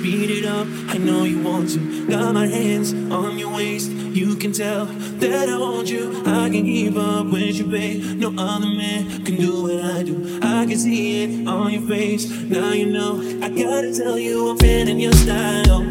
[0.00, 0.66] speed it up.
[0.88, 2.06] I know you want to.
[2.08, 3.90] Got my hands on your waist.
[3.90, 6.22] You can tell that I want you.
[6.24, 8.16] I can keep up with you, babe.
[8.16, 10.40] No other man can do what I do.
[10.42, 12.24] I can see it on your face.
[12.30, 13.20] Now you know.
[13.44, 15.82] I gotta tell you, I'm fanning your style.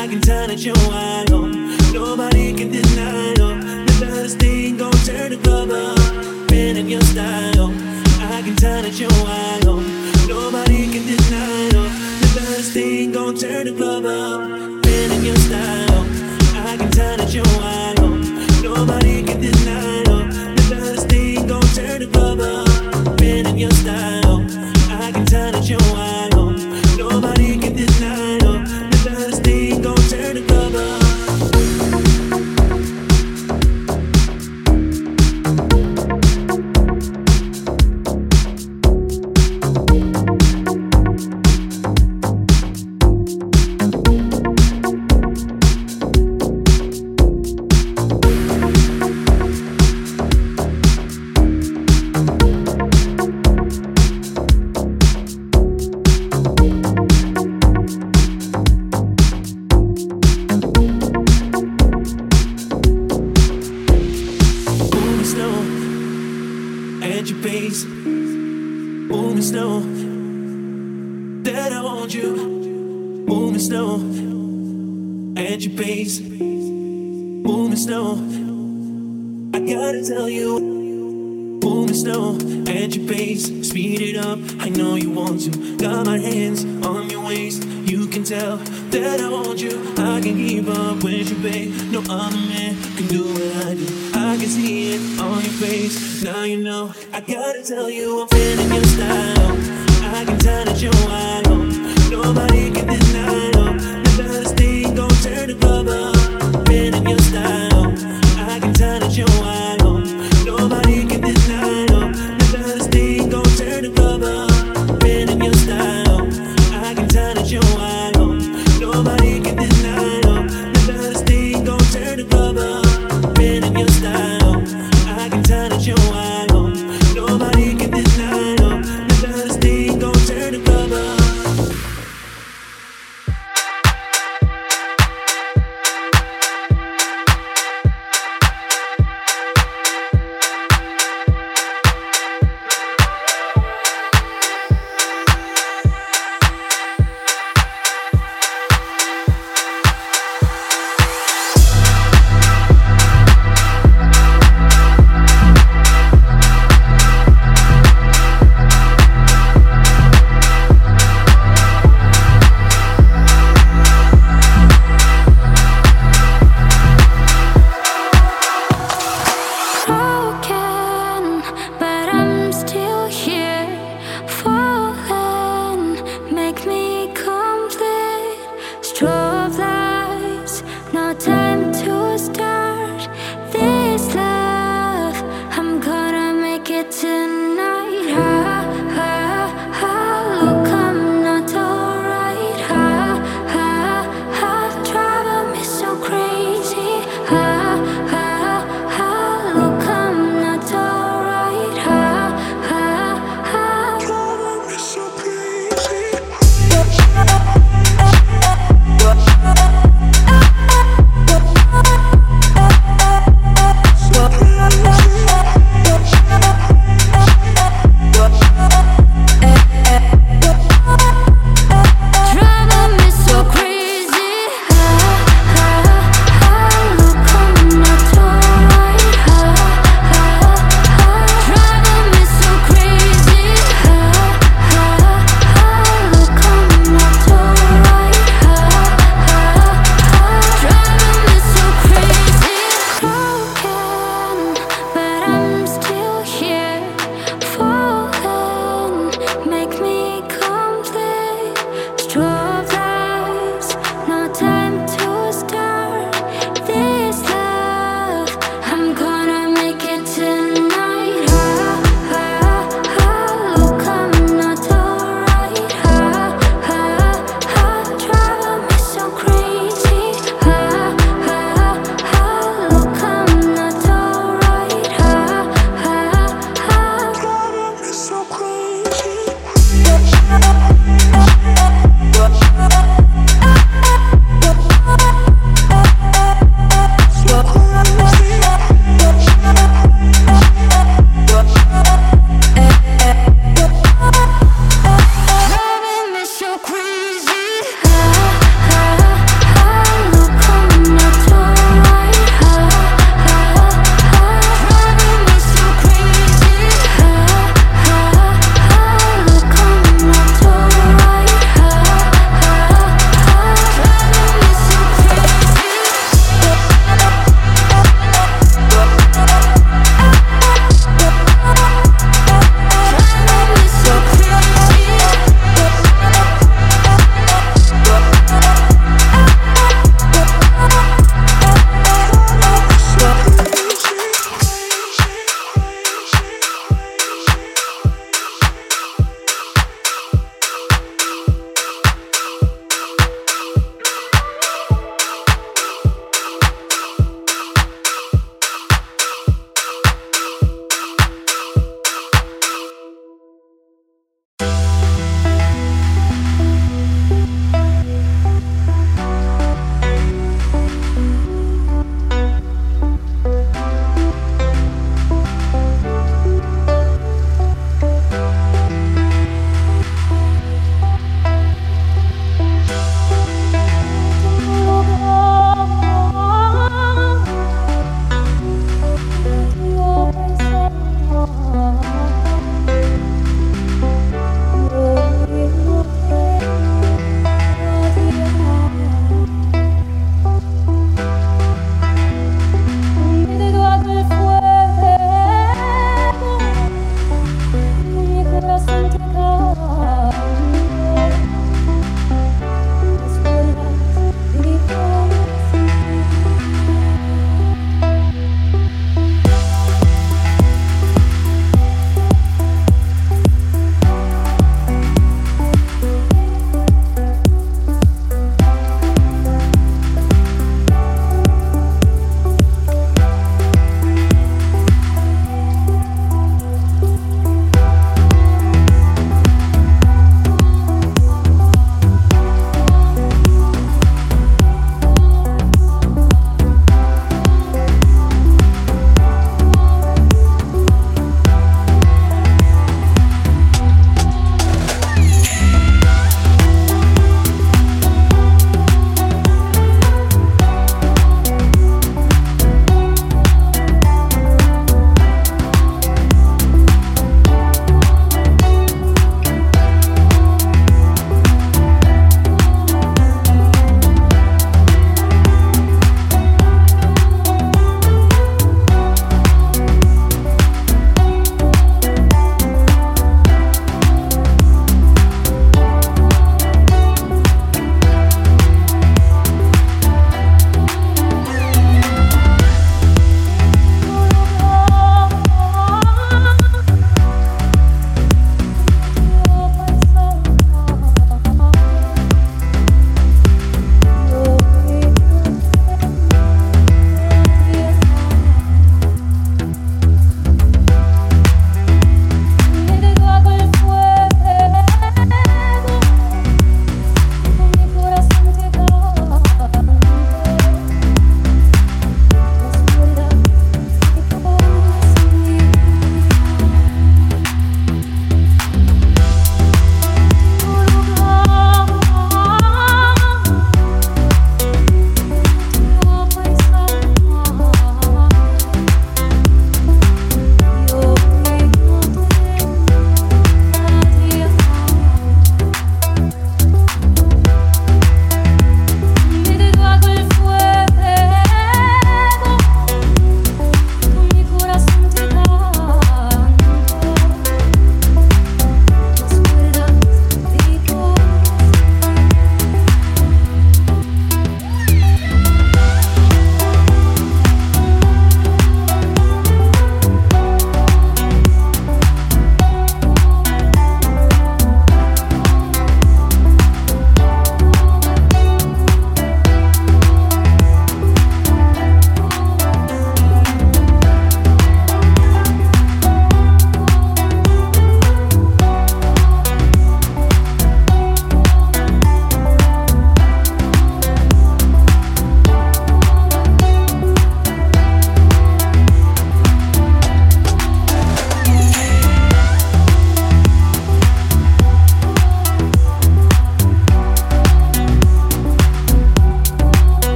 [0.00, 1.54] I can tell that you're wild.
[1.94, 3.34] Nobody can deny.
[3.34, 6.50] The best thing gon' turn the club up.
[6.50, 7.70] Fanning your style.
[8.34, 9.86] I can tell that you're wild.
[10.26, 11.73] Nobody can deny
[12.74, 14.82] thing gon' turn the club up.
[14.82, 16.00] Been in your style,
[16.66, 18.00] I can tell that you're wild.
[18.64, 20.02] Nobody can deny.
[20.08, 20.26] Oh.
[20.68, 23.16] This thing gon' turn the club up.
[23.16, 24.13] Been in your style.
[94.44, 96.22] can see it on your face.
[96.22, 99.52] Now you know I gotta tell you I'm feeling your style.
[100.14, 101.46] I can tell that you're wild.
[102.10, 103.50] Nobody can deny.
[103.52, 106.13] No, the best thing gon' turn to rubber.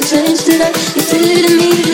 [0.00, 0.72] to change today.
[0.94, 1.89] You did to me.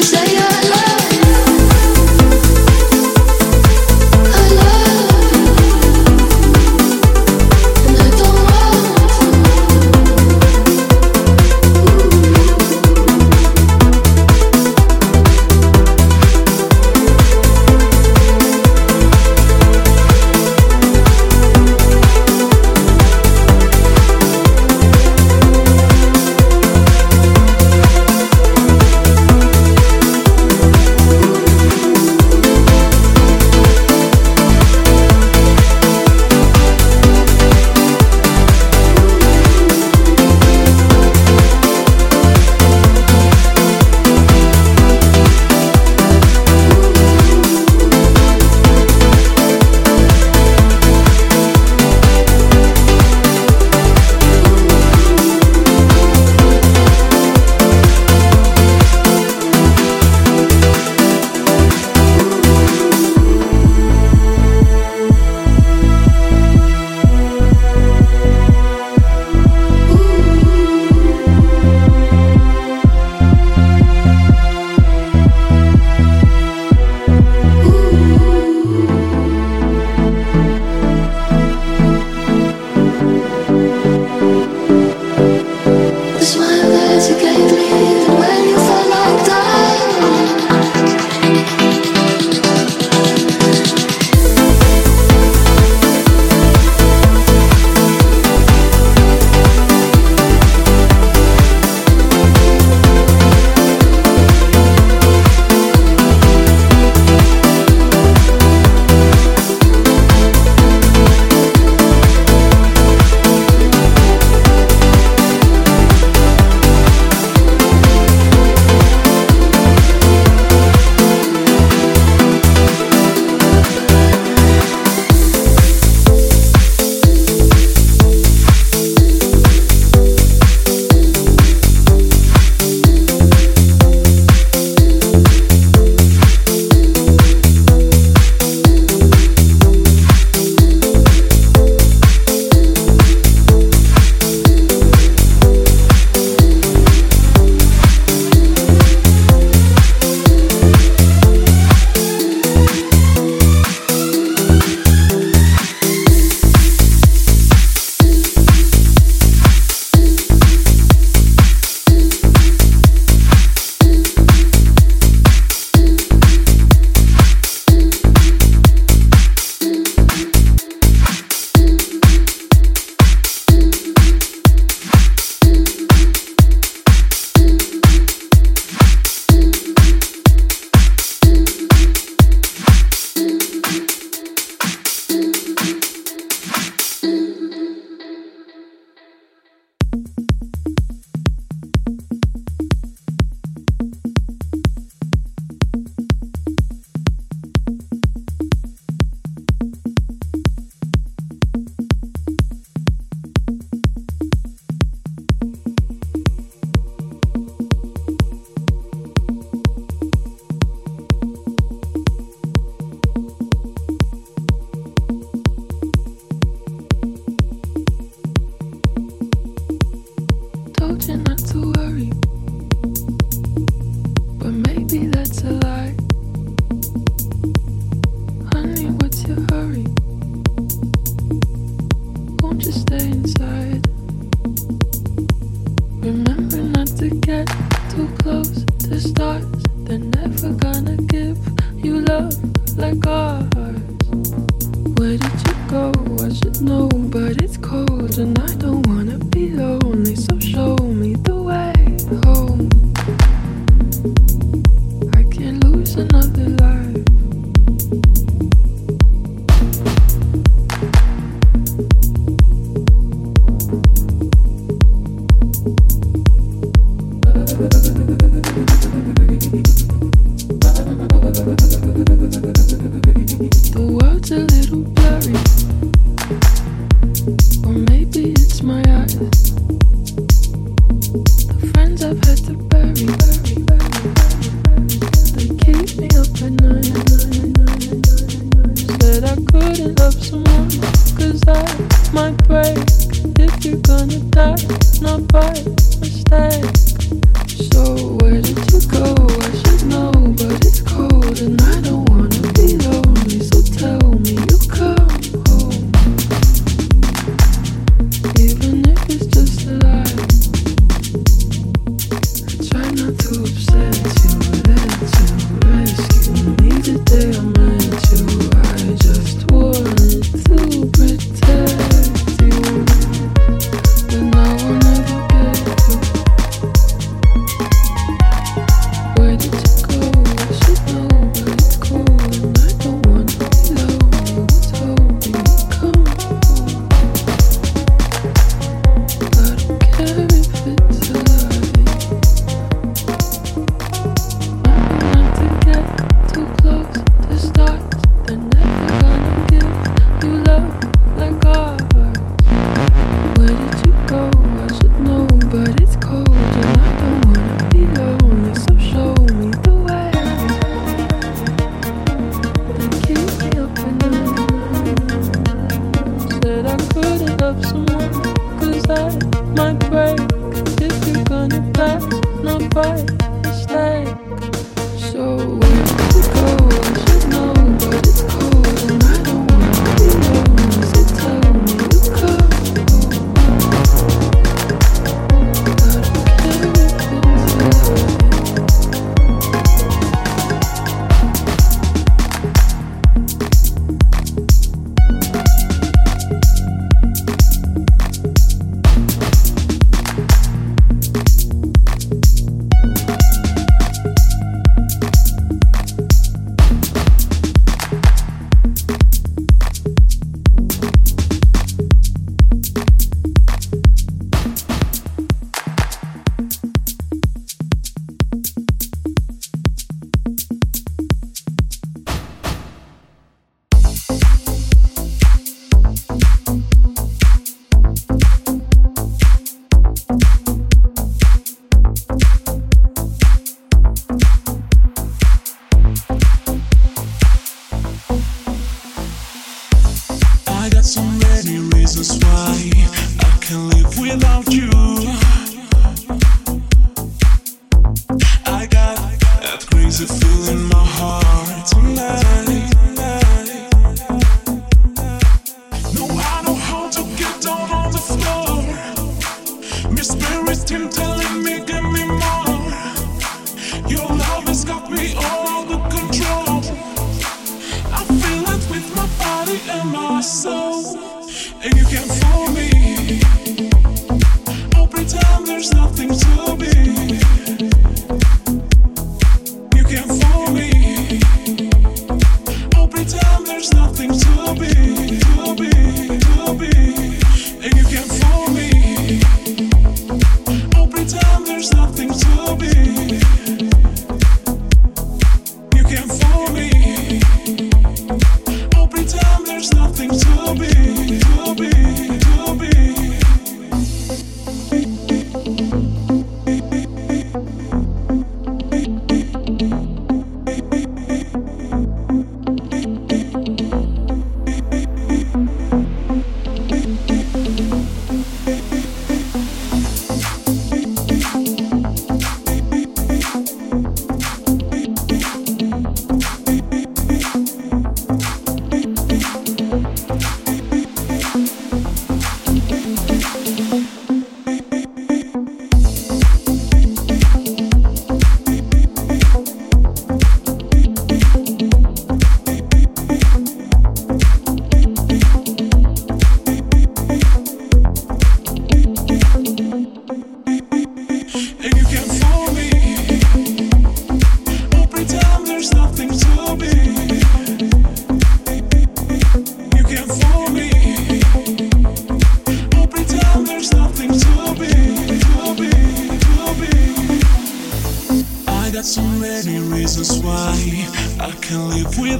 [460.86, 461.15] until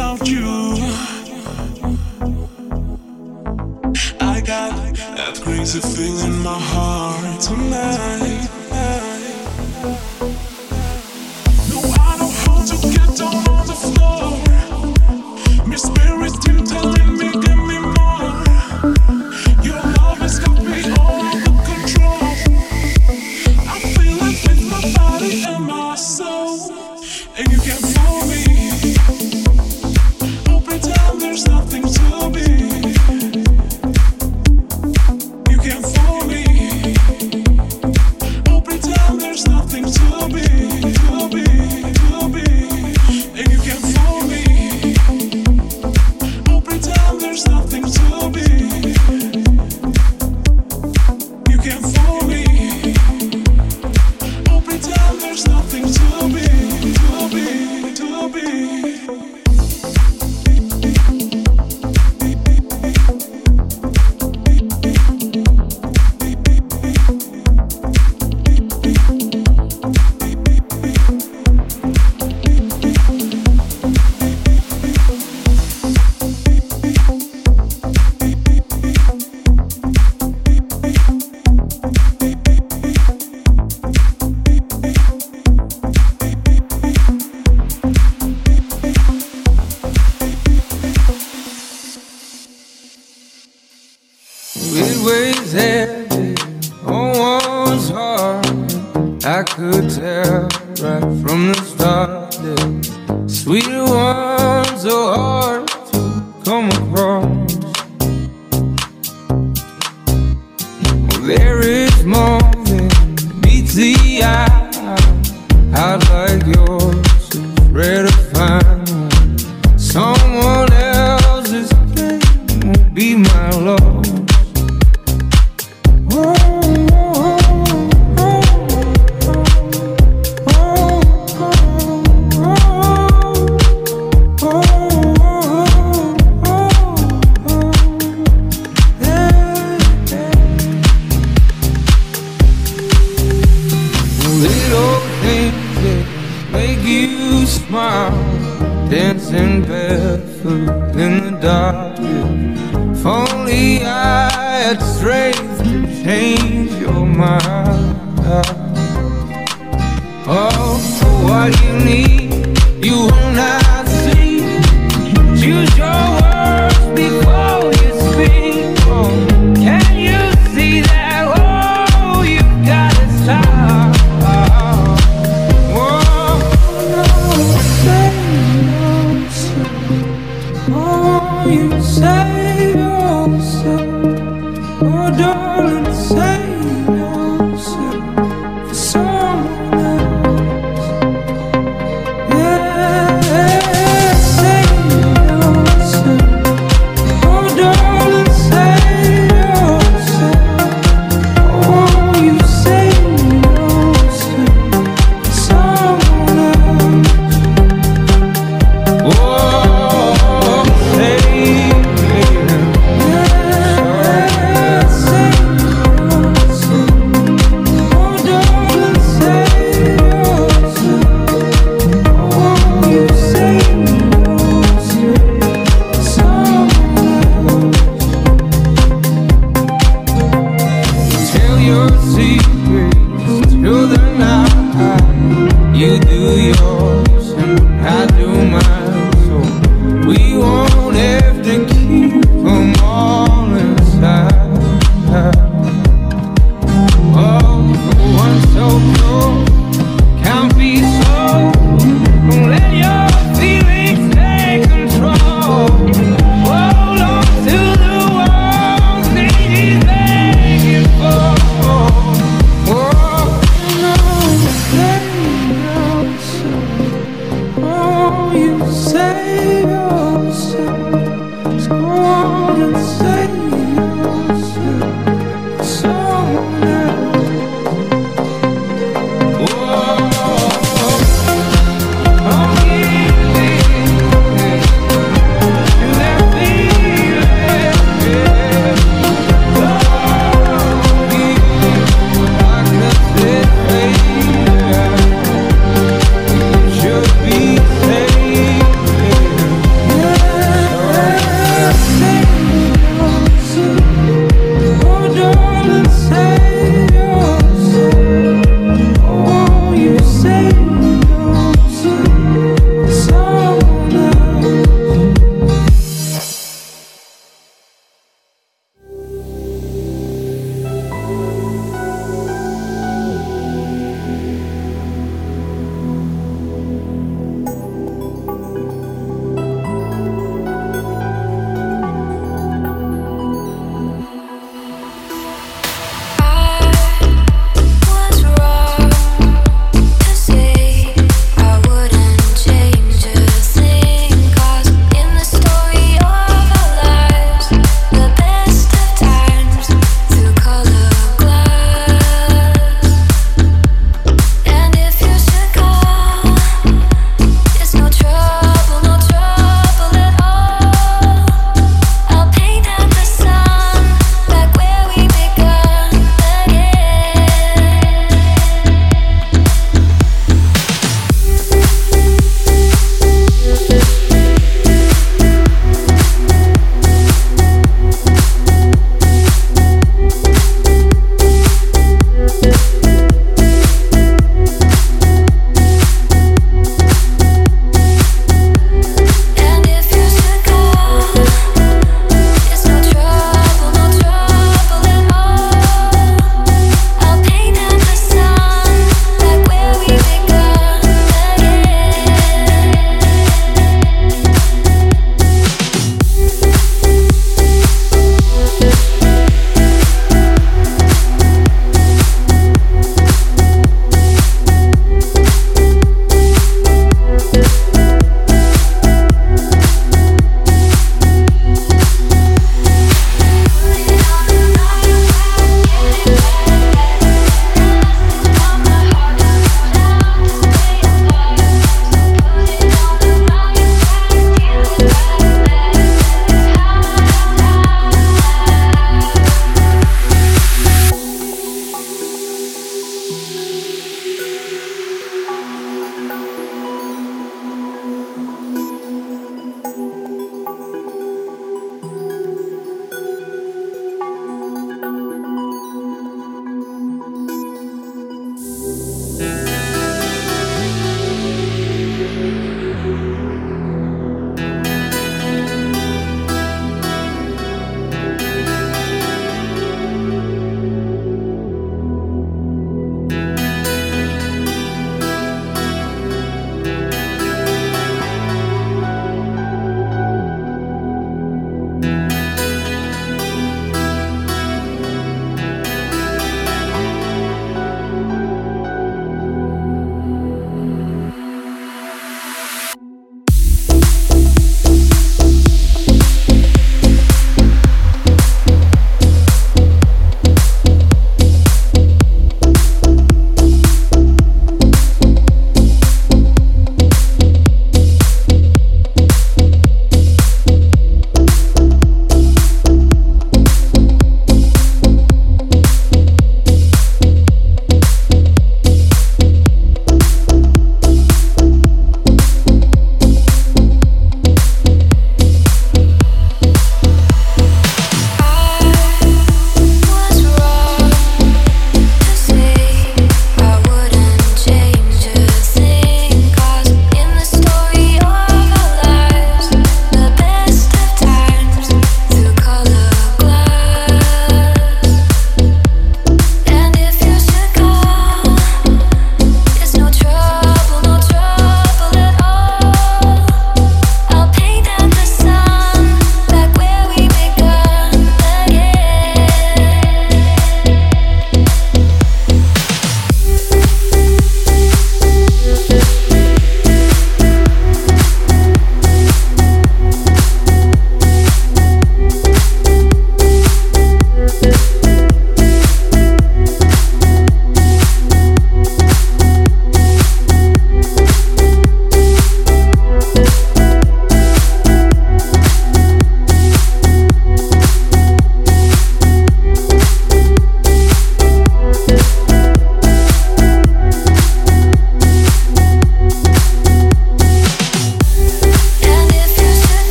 [0.00, 0.72] Without you.
[4.18, 8.39] I got that crazy feeling in my heart tonight.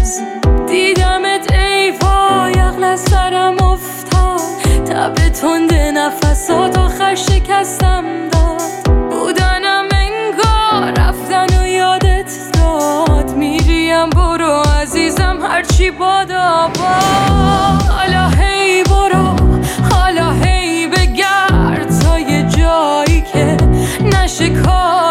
[0.00, 0.22] است
[0.66, 4.40] دیدمت ای پایق از سرم افتاد.
[4.86, 8.60] تب تند نفسات آخر شکستم داد.
[9.10, 13.30] بودنم انگار رفتن و یادت داد.
[13.36, 16.88] میریم برو عزیزم هرچی بادا با.
[17.92, 19.36] حالا هی برو
[19.90, 23.56] حالا هی بگرد تا یه جایی که
[24.02, 25.09] نشه کاری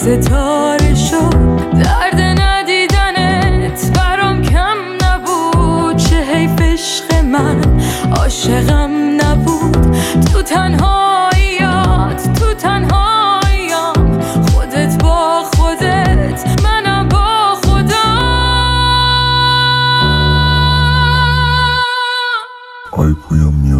[0.00, 1.70] ستاره شد.
[1.72, 5.96] درد ندیدنت برام کم نبود.
[5.96, 7.80] چه حیف عشق من.
[8.16, 8.90] عاشقم
[9.20, 9.96] نبود.
[10.32, 14.20] تو تنهاییات تو تنهاییام
[14.52, 17.30] خودت با خودت منم با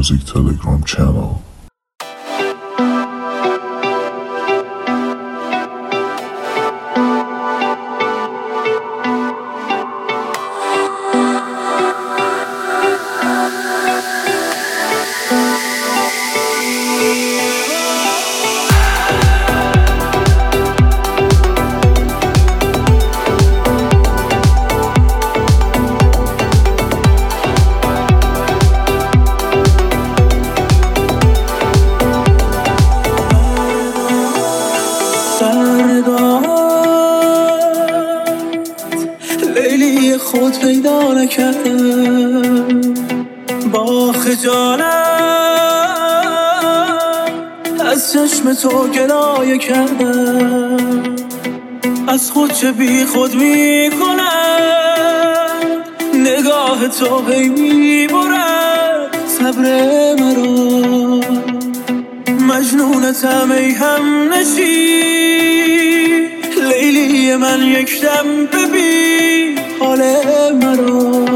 [0.00, 1.49] Music Telegram channel.
[48.54, 51.16] تو گلایه کردم
[52.08, 53.90] از خود چه بی خود می
[56.14, 59.64] نگاه تو هی می برد صبر
[60.14, 61.20] مرا.
[62.40, 65.00] مجنونتم ای هم نشی
[66.70, 69.58] لیلی من یک دم ببین.
[69.80, 69.98] حال
[70.62, 71.29] مرا.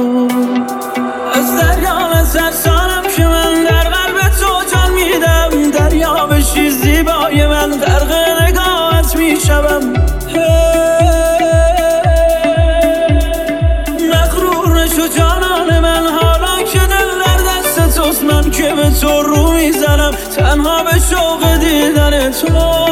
[22.43, 22.84] دیدن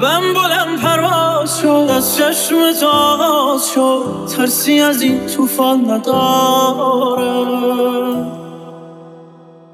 [0.00, 4.28] قلبم بلند پرواز شد از چشم آغاز شد.
[4.36, 7.30] ترسی از این طوفان نداره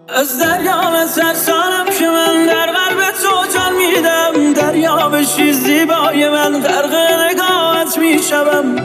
[0.08, 4.52] از دریا نترسانم که من در قلب تو جان میدم.
[4.52, 6.94] دریا بشی زیبای من غرق
[7.30, 8.76] نگاهت می‌شوم.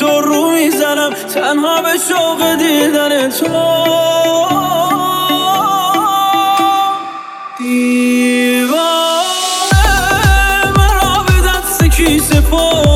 [0.00, 1.10] تو رو می‌زنم.
[1.34, 3.46] تنها به شوق دیدن تو.
[7.58, 8.82] دیوانه
[10.76, 12.91] مرا به دست کی سپرد؟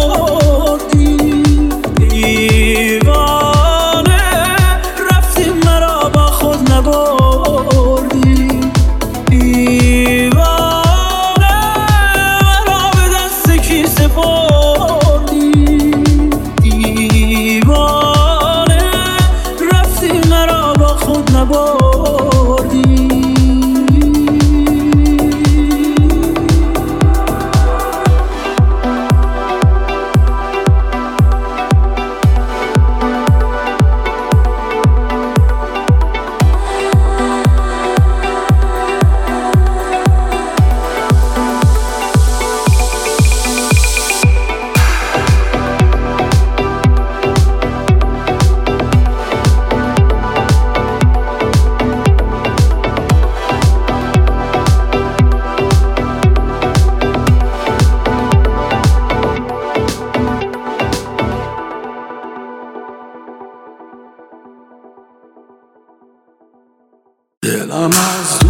[67.77, 68.46] Namaz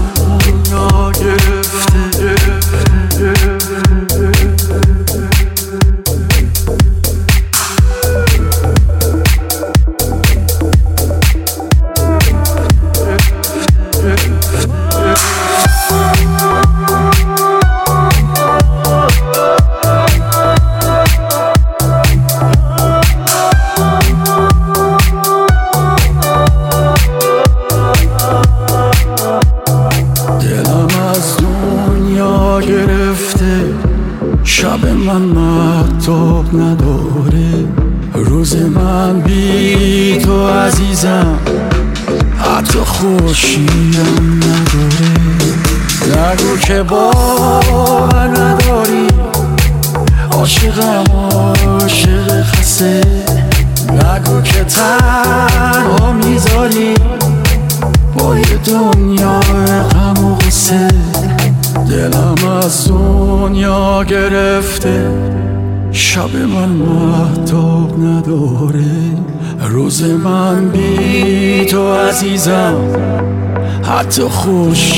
[74.17, 74.96] 的呼吸。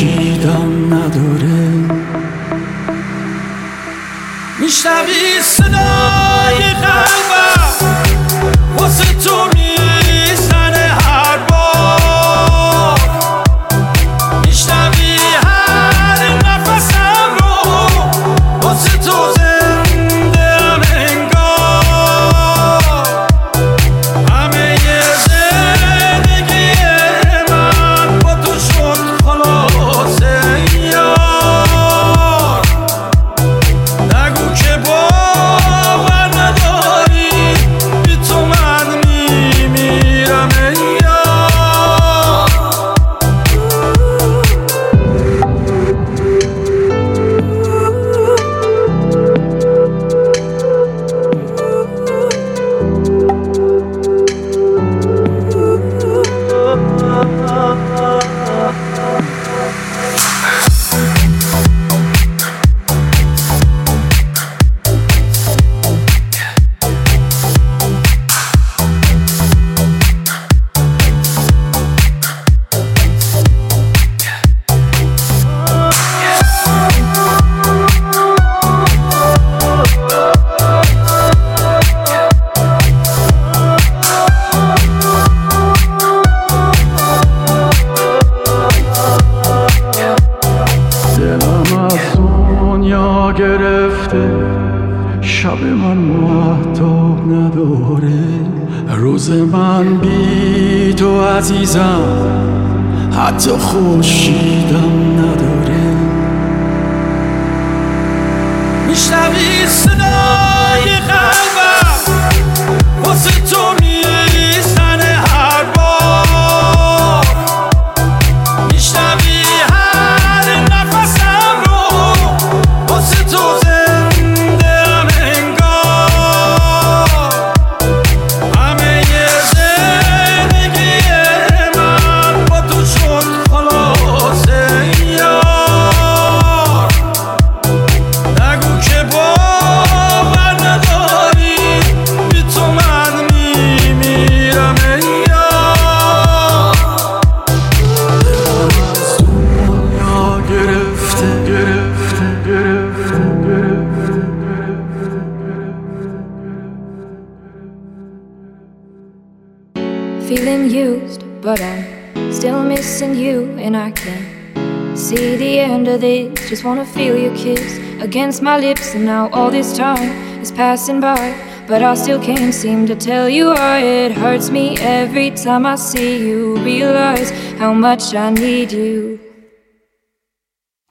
[166.49, 171.01] Just wanna feel your kiss against my lips, and now all this time is passing
[171.01, 171.35] by.
[171.69, 175.77] But I still can't seem to tell you why it hurts me every time I
[175.77, 176.57] see you.
[176.57, 179.21] Realize how much I need you.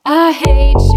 [0.05, 0.96] I hate you,